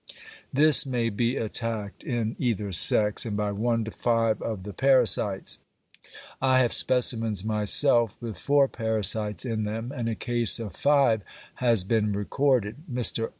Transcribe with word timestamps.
This 0.51 0.83
may 0.83 1.11
be 1.11 1.35
attacked 1.37 2.03
in 2.03 2.35
either 2.39 2.71
sex, 2.71 3.23
and 3.23 3.37
by 3.37 3.51
one 3.51 3.83
to 3.83 3.91
five 3.91 4.41
of 4.41 4.63
the 4.63 4.73
parasites. 4.73 5.59
I 6.41 6.57
have 6.57 6.73
specimens 6.73 7.45
myself 7.45 8.17
with 8.19 8.35
four 8.35 8.67
parasites 8.67 9.45
in 9.45 9.63
them, 9.63 9.91
and 9.95 10.09
a 10.09 10.15
case 10.15 10.57
of 10.59 10.75
five 10.75 11.21
has 11.57 11.83
been 11.83 12.13
recorded. 12.13 12.77
Mr. 12.91 13.29